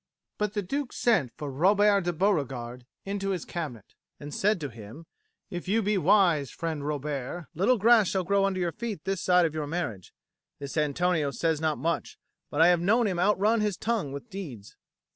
[0.39, 5.05] But the Duke sent for Robert de Beauregard into his cabinet and said to him:
[5.51, 9.53] "If you be wise, friend Robert, little grass shall grow under your feet this side
[9.53, 10.11] your marriage.
[10.57, 12.17] This Antonio says not much;
[12.49, 14.75] but I have known him outrun his tongue with deeds."